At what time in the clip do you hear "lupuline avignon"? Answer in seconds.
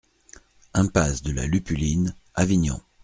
1.45-2.81